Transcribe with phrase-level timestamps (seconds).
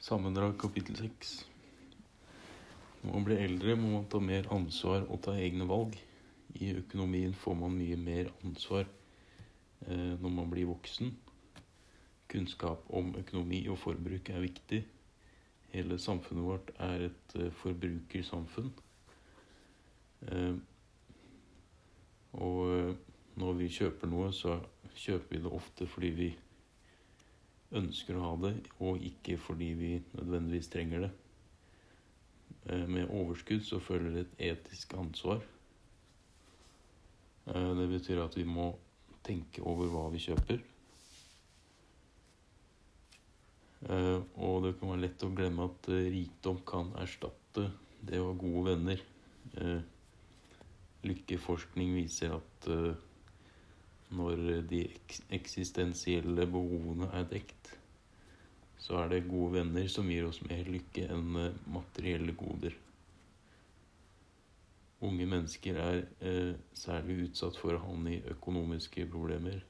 [0.00, 1.46] Sammendrag kapittel 6.
[3.02, 5.98] Når man blir eldre, må man ta mer ansvar og ta egne valg.
[6.56, 11.12] I økonomien får man mye mer ansvar eh, når man blir voksen.
[12.32, 14.80] Kunnskap om økonomi og forbruk er viktig.
[15.74, 18.72] Hele samfunnet vårt er et eh, forbrukersamfunn.
[20.32, 20.54] Eh,
[22.40, 22.94] og eh,
[23.36, 24.62] når vi kjøper noe, så
[24.96, 26.36] kjøper vi det ofte fordi vi
[27.76, 31.10] ønsker å ha det, og ikke fordi vi nødvendigvis trenger det.
[32.66, 35.44] Eh, med overskudd så følger det et etisk ansvar.
[37.46, 38.72] Eh, det betyr at vi må
[39.26, 40.60] tenke over hva vi kjøper.
[43.80, 47.70] Eh, og det kan være lett å glemme at rikdom kan erstatte
[48.04, 49.06] det å ha gode venner.
[51.00, 52.68] Lykkeforskning viser at
[54.10, 54.84] når de
[55.30, 57.74] eksistensielle behovene er dekt,
[58.80, 62.76] så er det gode venner som gir oss mer lykke enn eh, materielle goder.
[65.04, 69.60] Unge mennesker er eh, særlig utsatt for å havne i økonomiske problemer.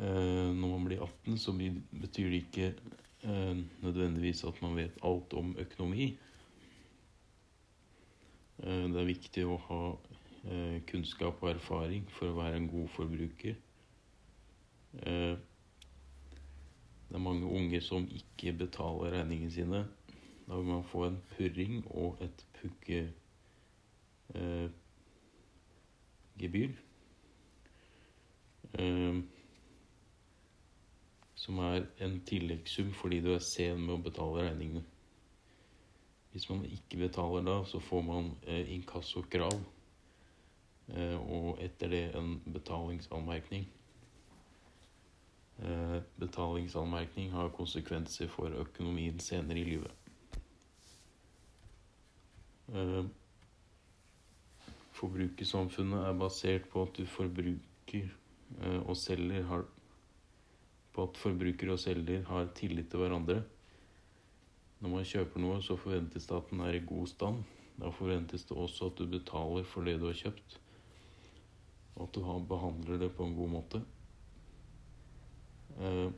[0.00, 5.34] Eh, når man blir 18, så betyr det ikke eh, nødvendigvis at man vet alt
[5.36, 6.12] om økonomi.
[8.62, 9.82] Eh, det er viktig å ha
[10.86, 13.54] kunnskap og erfaring for å være en god forbruker.
[15.02, 15.36] Eh,
[17.08, 19.86] det er mange unge som ikke betaler regningene sine.
[20.48, 23.10] Da vil man få en purring og et puggegebyr.
[28.78, 29.20] Eh,
[31.34, 34.84] som er en tilleggssum fordi du er sen med å betale regningene.
[36.30, 39.60] Hvis man ikke betaler da, så får man eh, inkassokrav.
[40.96, 43.68] Eh, og etter det en betalingsanmerkning.
[45.62, 49.92] Eh, betalingsanmerkning har konsekvenser for økonomien senere i livet.
[52.74, 53.04] Eh,
[54.98, 58.16] forbrukersamfunnet er basert på at du forbruker
[58.60, 59.62] og selger har
[60.92, 63.44] på at forbruker og selger har tillit til hverandre.
[64.80, 67.44] Når man kjøper noe, så forventes det at den er i god stand.
[67.78, 70.58] Da forventes det også at du betaler for det du har kjøpt
[72.00, 73.82] at du behandler det på en god måte.
[75.80, 76.08] Eh,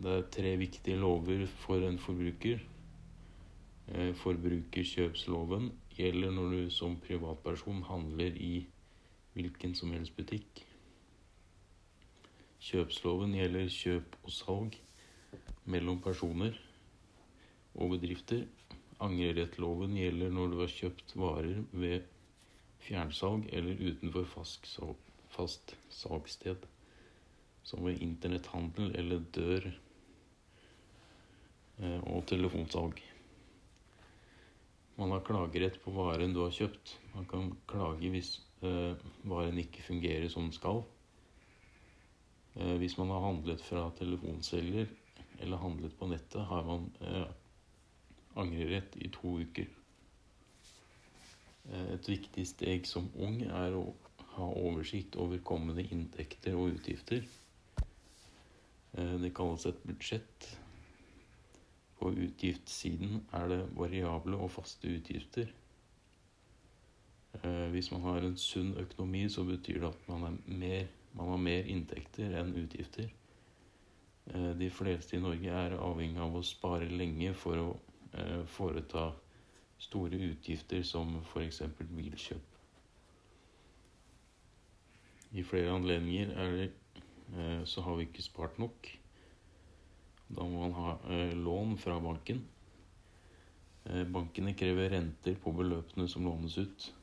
[0.00, 2.60] det er tre viktige lover for en forbruker.
[3.88, 8.66] Eh, forbrukerkjøpsloven gjelder når du som privatperson handler i
[9.34, 10.62] hvilken som helst butikk.
[12.60, 14.78] Kjøpsloven gjelder kjøp og salg
[15.64, 16.56] mellom personer
[17.74, 18.46] og bedrifter.
[19.00, 22.08] Angrerettloven gjelder når du har kjøpt varer ved
[22.84, 24.24] fjernsalg eller utenfor
[25.30, 26.66] fast, salgssted,
[27.62, 29.70] som ved internetthandel eller dør
[31.78, 33.02] eh, og telefonsalg.
[35.00, 36.96] Man har klagerett på varen du har kjøpt.
[37.14, 38.34] Man kan klage hvis
[38.66, 40.82] eh, varen ikke fungerer som den skal.
[42.58, 44.90] Eh, hvis man har handlet fra telefonselger
[45.40, 47.28] eller handlet på nettet, har man eh,
[48.36, 49.70] angrerett i to uker.
[51.70, 53.84] Eh, et viktig steg som ung er å
[54.34, 57.22] ha oversikt over kommende inntekter og utgifter.
[58.96, 60.48] Eh, det kalles et budsjett.
[62.00, 65.52] På utgiftssiden er det variable og faste utgifter.
[67.42, 71.42] Eh, hvis man har en sunn økonomi, så betyr det at man, mer, man har
[71.44, 73.10] mer inntekter enn utgifter.
[74.30, 77.70] De fleste i Norge er avhengig av å spare lenge for å
[78.52, 79.08] foreta
[79.80, 81.62] store utgifter som f.eks.
[81.78, 82.56] bilkjøp.
[85.30, 86.70] I flere anledninger det,
[87.36, 88.88] eh, så har vi ikke spart nok.
[90.28, 92.42] Da må man ha eh, lån fra banken.
[93.86, 96.94] Eh, bankene krever renter på beløpene som lånes ut.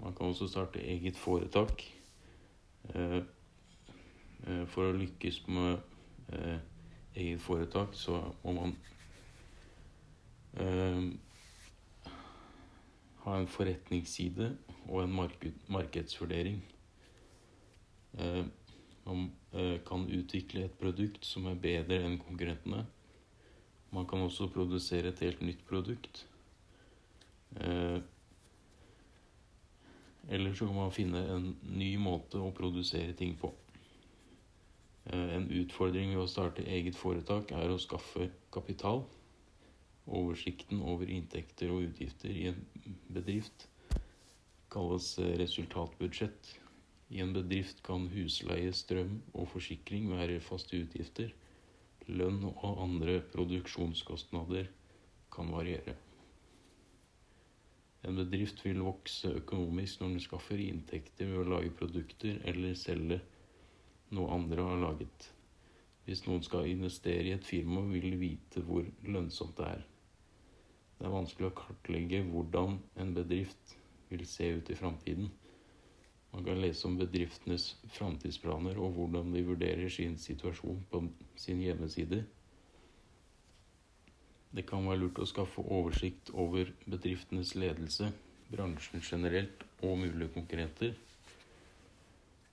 [0.00, 1.86] Man kan også starte eget foretak.
[4.74, 5.78] For å lykkes med
[7.14, 8.76] eget foretak, så må man
[10.60, 11.10] eh,
[13.24, 14.56] ha en forretningsside
[14.88, 16.62] og en marked, markedsvurdering.
[18.18, 18.44] Eh,
[19.06, 22.84] man eh, kan utvikle et produkt som er bedre enn konkurrentene.
[23.90, 26.24] Man kan også produsere et helt nytt produkt.
[27.56, 27.98] Eh,
[30.30, 33.50] eller så kan man finne en ny måte å produsere ting på.
[35.08, 39.04] Eh, en utfordring ved å starte eget foretak er å skaffe kapital.
[40.10, 42.60] Oversikten over inntekter og utgifter i en
[43.14, 43.68] bedrift
[44.70, 46.52] kalles eh, resultatbudsjett.
[47.10, 51.32] I en bedrift kan husleie, strøm og forsikring være faste utgifter.
[52.10, 54.70] Lønn og andre produksjonskostnader
[55.34, 55.96] kan variere.
[58.06, 63.20] En bedrift vil vokse økonomisk når den skaffer inntekter ved å lage produkter eller selge
[64.16, 65.28] noe andre har laget.
[66.06, 69.84] Hvis noen skal investere i et firma, vil vite hvor lønnsomt det er.
[70.98, 73.76] Det er vanskelig å kartlegge hvordan en bedrift
[74.10, 75.30] vil se ut i framtiden.
[76.32, 81.02] Man kan lese om bedriftenes framtidsplaner og hvordan de vurderer sin situasjon på
[81.40, 82.20] sin hjemmeside.
[84.50, 88.10] Det kan være lurt å skaffe oversikt over bedriftenes ledelse,
[88.50, 90.96] bransjen generelt og mulige konkurrenter.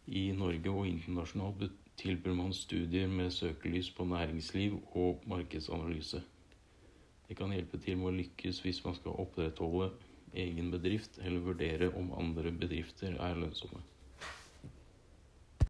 [0.07, 6.21] I Norge og internasjonalt tilbyr man studier med søkelys på næringsliv og markedsanalyse.
[7.27, 9.89] Det kan hjelpe til med å lykkes hvis man skal opprettholde
[10.37, 13.81] egen bedrift, eller vurdere om andre bedrifter er lønnsomme.